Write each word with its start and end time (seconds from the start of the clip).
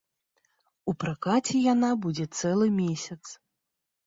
У 0.91 0.93
пракаце 1.03 1.55
яна 1.73 1.91
будзе 2.07 2.25
цэлы 2.39 2.67
месяц. 2.81 3.21